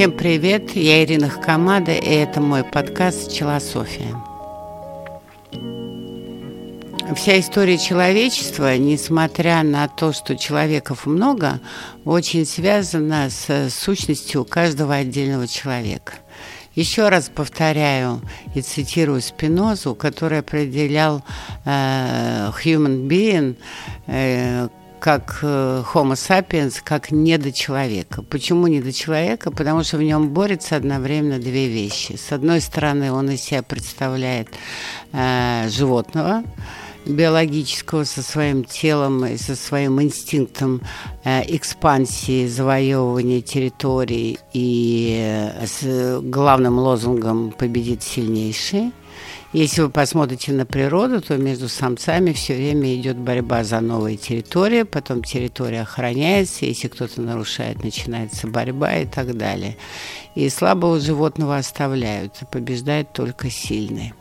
Всем 0.00 0.12
привет, 0.12 0.74
я 0.76 1.04
Ирина 1.04 1.28
Хакамада, 1.28 1.92
и 1.92 2.08
это 2.08 2.40
мой 2.40 2.64
подкаст 2.64 3.30
«Челософия». 3.30 4.16
Вся 7.14 7.38
история 7.38 7.76
человечества, 7.76 8.78
несмотря 8.78 9.62
на 9.62 9.88
то, 9.88 10.14
что 10.14 10.38
человеков 10.38 11.04
много, 11.04 11.60
очень 12.06 12.46
связана 12.46 13.28
с 13.28 13.68
сущностью 13.68 14.46
каждого 14.46 14.94
отдельного 14.94 15.46
человека. 15.46 16.14
Еще 16.74 17.10
раз 17.10 17.28
повторяю 17.28 18.22
и 18.54 18.62
цитирую 18.62 19.20
Спинозу, 19.20 19.94
который 19.94 20.38
определял 20.38 21.22
э, 21.66 22.50
human 22.64 23.06
being 23.06 23.54
э, 24.06 24.68
как 25.00 25.38
э, 25.42 25.82
Homo 25.92 26.12
sapiens, 26.12 26.80
как 26.84 27.10
недочеловека. 27.10 28.22
Почему 28.22 28.66
недочеловека? 28.66 29.50
Потому 29.50 29.82
что 29.82 29.96
в 29.96 30.02
нем 30.02 30.28
борются 30.28 30.76
одновременно 30.76 31.38
две 31.38 31.68
вещи. 31.68 32.16
С 32.16 32.32
одной 32.32 32.60
стороны, 32.60 33.10
он 33.10 33.30
из 33.30 33.40
себя 33.40 33.62
представляет 33.62 34.48
э, 35.12 35.68
животного, 35.70 36.44
биологического 37.06 38.04
со 38.04 38.22
своим 38.22 38.64
телом 38.64 39.24
и 39.24 39.36
со 39.38 39.56
своим 39.56 40.00
инстинктом 40.02 40.82
э, 41.24 41.42
экспансии, 41.56 42.46
завоевывания 42.46 43.40
территорий 43.40 44.38
и 44.52 45.16
э, 45.18 45.66
с 45.66 46.20
главным 46.20 46.78
лозунгом 46.78 47.52
«победит 47.52 48.02
сильнейший». 48.02 48.92
Если 49.52 49.80
вы 49.82 49.90
посмотрите 49.90 50.52
на 50.52 50.64
природу, 50.64 51.20
то 51.20 51.36
между 51.36 51.68
самцами 51.68 52.32
все 52.32 52.54
время 52.54 52.94
идет 52.94 53.16
борьба 53.16 53.64
за 53.64 53.80
новые 53.80 54.16
территории, 54.16 54.84
потом 54.84 55.24
территория 55.24 55.80
охраняется, 55.80 56.66
если 56.66 56.86
кто-то 56.86 57.20
нарушает, 57.20 57.82
начинается 57.82 58.46
борьба 58.46 58.98
и 58.98 59.06
так 59.06 59.36
далее. 59.36 59.76
И 60.36 60.48
слабого 60.50 61.00
животного 61.00 61.56
оставляют, 61.56 62.34
а 62.40 62.44
побеждает 62.44 63.12
только 63.12 63.50
сильный. 63.50 64.14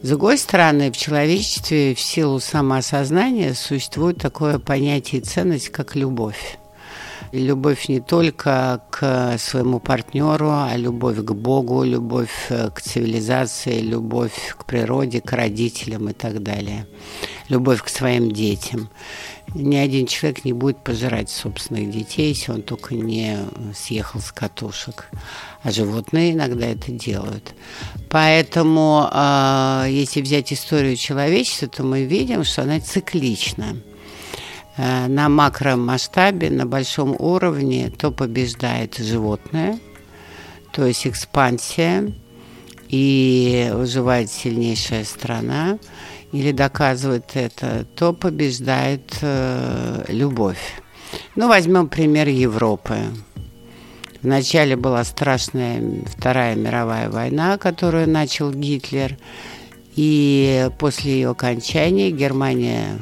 С 0.00 0.08
другой 0.08 0.38
стороны, 0.38 0.90
в 0.90 0.96
человечестве 0.96 1.94
в 1.94 2.00
силу 2.00 2.40
самоосознания 2.40 3.52
существует 3.52 4.16
такое 4.16 4.58
понятие 4.58 5.20
и 5.20 5.24
ценность, 5.24 5.68
как 5.68 5.94
любовь. 5.94 6.59
Любовь 7.32 7.88
не 7.88 8.00
только 8.00 8.82
к 8.90 9.38
своему 9.38 9.78
партнеру, 9.78 10.50
а 10.50 10.76
любовь 10.76 11.18
к 11.18 11.30
Богу, 11.30 11.84
любовь 11.84 12.46
э, 12.48 12.70
к 12.74 12.80
цивилизации, 12.80 13.80
любовь 13.80 14.54
к 14.58 14.64
природе, 14.64 15.20
к 15.20 15.32
родителям 15.32 16.08
и 16.08 16.12
так 16.12 16.42
далее. 16.42 16.88
Любовь 17.48 17.84
к 17.84 17.88
своим 17.88 18.32
детям. 18.32 18.90
Ни 19.54 19.76
один 19.76 20.06
человек 20.06 20.44
не 20.44 20.52
будет 20.52 20.82
пожирать 20.82 21.30
собственных 21.30 21.90
детей, 21.90 22.30
если 22.30 22.50
он 22.50 22.62
только 22.62 22.96
не 22.96 23.38
съехал 23.76 24.20
с 24.20 24.32
катушек. 24.32 25.08
А 25.62 25.70
животные 25.70 26.32
иногда 26.32 26.66
это 26.66 26.90
делают. 26.90 27.54
Поэтому, 28.08 29.08
э, 29.08 29.86
если 29.88 30.20
взять 30.20 30.52
историю 30.52 30.96
человечества, 30.96 31.68
то 31.68 31.84
мы 31.84 32.02
видим, 32.02 32.42
что 32.42 32.62
она 32.62 32.80
циклична 32.80 33.76
на 35.08 35.28
макромасштабе, 35.28 36.50
на 36.50 36.66
большом 36.66 37.14
уровне, 37.18 37.90
то 37.90 38.10
побеждает 38.10 38.96
животное, 38.96 39.78
то 40.72 40.86
есть 40.86 41.06
экспансия, 41.06 42.12
и 42.88 43.70
выживает 43.72 44.30
сильнейшая 44.30 45.04
страна 45.04 45.78
или 46.32 46.52
доказывает 46.52 47.30
это, 47.34 47.86
то 47.94 48.12
побеждает 48.12 49.16
э, 49.20 50.04
любовь. 50.08 50.82
Ну, 51.36 51.48
возьмем 51.48 51.88
пример 51.88 52.28
Европы. 52.28 52.96
Вначале 54.22 54.76
была 54.76 55.04
страшная 55.04 56.04
Вторая 56.06 56.54
мировая 56.54 57.08
война, 57.10 57.58
которую 57.58 58.08
начал 58.08 58.52
Гитлер. 58.52 59.16
И 59.96 60.68
после 60.78 61.14
ее 61.14 61.30
окончания 61.30 62.10
Германия 62.10 62.98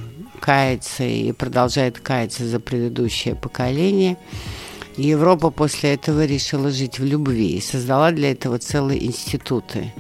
кается 0.49 1.05
и 1.05 1.33
продолжает 1.33 1.99
каяться 1.99 2.47
за 2.47 2.59
предыдущее 2.59 3.35
поколение– 3.35 4.17
Европа 4.99 5.51
после 5.51 5.95
этого 5.95 6.25
решила 6.25 6.71
жить 6.73 6.99
в 6.99 7.05
любви 7.05 7.57
и 7.57 7.61
создала 7.61 8.11
для 8.11 8.33
этого 8.33 8.59
целые 8.59 9.07
институты, 9.07 9.93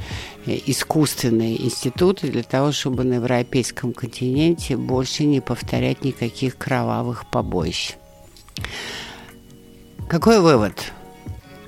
э, 0.45 0.59
искусственные 0.67 1.65
институты 1.65 2.27
для 2.27 2.43
того, 2.43 2.73
чтобы 2.73 3.05
на 3.05 3.15
европейском 3.15 3.93
континенте 3.93 4.77
больше 4.77 5.25
не 5.25 5.41
повторять 5.41 6.03
никаких 6.03 6.59
кровавых 6.59 7.31
побоищ. 7.31 7.95
Какой 10.09 10.41
вывод? 10.41 10.93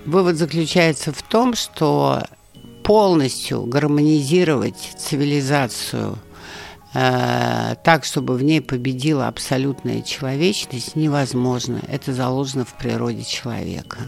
Вывод 0.06 0.36
заключается 0.36 1.12
в 1.12 1.22
том, 1.22 1.54
что 1.54 2.24
полностью 2.82 3.62
гармонизировать 3.62 4.96
цивилизацию– 4.98 6.18
Э, 6.92 7.76
так, 7.84 8.04
чтобы 8.04 8.34
в 8.34 8.42
ней 8.42 8.60
победила 8.60 9.28
абсолютная 9.28 10.02
человечность, 10.02 10.96
невозможно. 10.96 11.80
Это 11.88 12.12
заложено 12.12 12.64
в 12.64 12.74
природе 12.74 13.24
человека. 13.24 13.98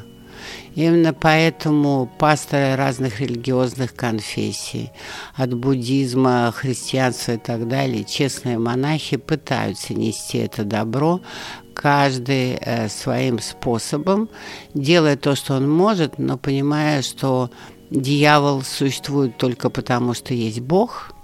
Именно 0.75 1.13
поэтому 1.13 2.11
пасторы 2.19 2.75
разных 2.77 3.21
религиозных 3.21 3.95
конфессий, 3.95 4.91
от 5.35 5.55
буддизма, 5.55 6.53
христианства 6.55 7.33
и 7.33 7.37
так 7.37 7.69
далее, 7.69 8.05
честные 8.05 8.59
монахи 8.59 9.19
пытаются 9.19 9.95
нести 9.95 10.39
это 10.39 10.65
добро, 10.65 11.21
каждый 11.75 12.55
э, 12.55 12.89
своим 12.89 13.39
способом, 13.39 14.29
делая 14.75 15.17
то, 15.17 15.37
что 15.37 15.55
он 15.55 15.71
может, 15.71 16.19
но 16.19 16.39
понимая, 16.39 17.03
что 17.03 17.51
дьявол 17.91 18.63
существует 18.63 19.37
только 19.37 19.69
потому, 19.71 20.15
что 20.15 20.35
есть 20.35 20.61
Бог– 20.61 21.13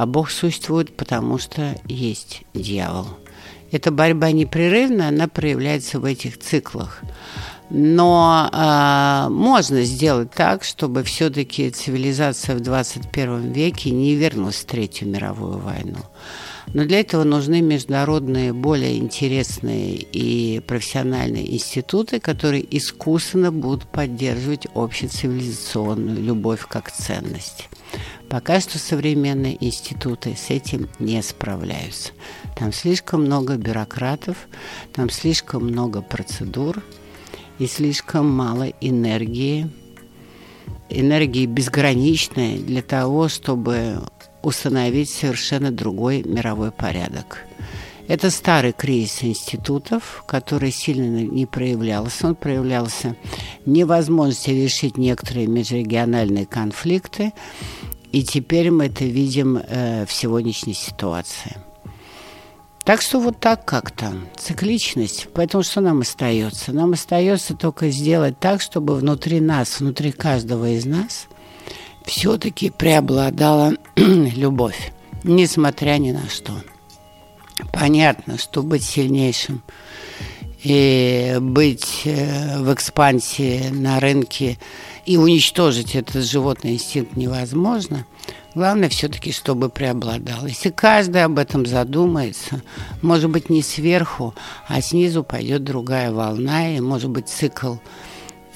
а 0.00 0.06
Бог 0.06 0.30
существует, 0.30 0.96
потому 0.96 1.36
что 1.36 1.78
есть 1.86 2.44
дьявол. 2.54 3.06
Эта 3.70 3.90
борьба 3.90 4.32
непрерывна, 4.32 5.08
она 5.08 5.28
проявляется 5.28 6.00
в 6.00 6.06
этих 6.06 6.38
циклах. 6.38 7.02
Но 7.68 8.48
э, 8.50 9.28
можно 9.28 9.82
сделать 9.82 10.30
так, 10.30 10.64
чтобы 10.64 11.04
все-таки 11.04 11.70
цивилизация 11.70 12.56
в 12.56 12.60
21 12.60 13.52
веке 13.52 13.90
не 13.90 14.14
вернулась 14.14 14.56
в 14.56 14.64
Третью 14.64 15.08
мировую 15.08 15.58
войну. 15.58 15.98
Но 16.72 16.86
для 16.86 17.00
этого 17.00 17.24
нужны 17.24 17.60
международные, 17.60 18.54
более 18.54 18.96
интересные 18.96 19.96
и 19.96 20.60
профессиональные 20.60 21.54
институты, 21.54 22.20
которые 22.20 22.64
искусственно 22.74 23.52
будут 23.52 23.86
поддерживать 23.86 24.66
общецивилизационную 24.74 26.22
любовь 26.22 26.66
как 26.66 26.90
ценность. 26.90 27.68
Пока 28.30 28.60
что 28.60 28.78
современные 28.78 29.62
институты 29.62 30.36
с 30.36 30.50
этим 30.50 30.88
не 31.00 31.20
справляются. 31.20 32.12
Там 32.56 32.72
слишком 32.72 33.24
много 33.24 33.56
бюрократов, 33.56 34.46
там 34.92 35.10
слишком 35.10 35.64
много 35.66 36.00
процедур 36.00 36.80
и 37.58 37.66
слишком 37.66 38.30
мало 38.30 38.68
энергии. 38.80 39.68
Энергии 40.88 41.46
безграничной 41.46 42.58
для 42.58 42.82
того, 42.82 43.28
чтобы 43.28 44.00
установить 44.42 45.10
совершенно 45.10 45.72
другой 45.72 46.22
мировой 46.22 46.70
порядок. 46.70 47.44
Это 48.06 48.30
старый 48.30 48.72
кризис 48.72 49.24
институтов, 49.24 50.22
который 50.28 50.70
сильно 50.70 51.22
не 51.22 51.46
проявлялся. 51.46 52.28
Он 52.28 52.34
проявлялся 52.36 53.16
невозможностью 53.66 54.54
решить 54.54 54.96
некоторые 54.96 55.48
межрегиональные 55.48 56.46
конфликты, 56.46 57.32
и 58.12 58.22
теперь 58.22 58.70
мы 58.70 58.86
это 58.86 59.04
видим 59.04 59.56
э, 59.56 60.04
в 60.06 60.12
сегодняшней 60.12 60.74
ситуации. 60.74 61.56
Так 62.84 63.02
что 63.02 63.20
вот 63.20 63.38
так 63.38 63.64
как-то. 63.64 64.12
Цикличность. 64.36 65.28
Поэтому 65.34 65.62
что 65.62 65.80
нам 65.80 66.00
остается? 66.00 66.72
Нам 66.72 66.92
остается 66.94 67.54
только 67.54 67.90
сделать 67.90 68.38
так, 68.40 68.60
чтобы 68.60 68.96
внутри 68.96 69.40
нас, 69.40 69.80
внутри 69.80 70.12
каждого 70.12 70.68
из 70.70 70.86
нас 70.86 71.28
все-таки 72.04 72.70
преобладала 72.70 73.74
любовь, 73.96 74.92
несмотря 75.22 75.98
ни 75.98 76.12
на 76.12 76.28
что. 76.28 76.52
Понятно, 77.72 78.38
что 78.38 78.62
быть 78.62 78.82
сильнейшим 78.82 79.62
и 80.62 81.38
быть 81.40 82.02
э, 82.04 82.58
в 82.58 82.72
экспансии 82.72 83.68
на 83.70 83.98
рынке 83.98 84.58
и 85.06 85.16
уничтожить 85.16 85.94
этот 85.94 86.24
животный 86.24 86.74
инстинкт 86.74 87.16
невозможно. 87.16 88.06
Главное 88.54 88.88
все-таки, 88.88 89.32
чтобы 89.32 89.68
преобладал. 89.68 90.46
Если 90.46 90.70
каждый 90.70 91.24
об 91.24 91.38
этом 91.38 91.66
задумается, 91.66 92.62
может 93.00 93.30
быть, 93.30 93.48
не 93.48 93.62
сверху, 93.62 94.34
а 94.66 94.80
снизу 94.80 95.22
пойдет 95.22 95.64
другая 95.64 96.12
волна, 96.12 96.76
и, 96.76 96.80
может 96.80 97.10
быть, 97.10 97.28
цикл 97.28 97.76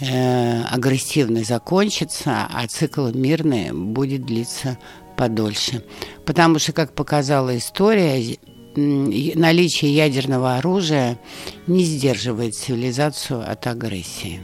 э, 0.00 0.62
агрессивный 0.64 1.44
закончится, 1.44 2.48
а 2.52 2.66
цикл 2.66 3.06
мирный 3.08 3.72
будет 3.72 4.26
длиться 4.26 4.78
подольше. 5.16 5.84
Потому 6.26 6.58
что, 6.58 6.72
как 6.72 6.94
показала 6.94 7.56
история, 7.56 8.36
наличие 8.76 9.94
ядерного 9.94 10.56
оружия 10.56 11.18
не 11.66 11.84
сдерживает 11.84 12.54
цивилизацию 12.54 13.48
от 13.48 13.66
агрессии. 13.66 14.40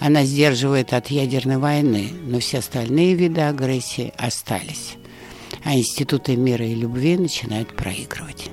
она 0.00 0.24
сдерживает 0.24 0.92
от 0.92 1.08
ядерной 1.08 1.58
войны, 1.58 2.10
но 2.26 2.38
все 2.38 2.58
остальные 2.58 3.14
виды 3.14 3.40
агрессии 3.40 4.12
остались. 4.16 4.94
А 5.64 5.74
институты 5.74 6.36
мира 6.36 6.64
и 6.64 6.74
любви 6.74 7.16
начинают 7.16 7.74
проигрывать. 7.76 8.50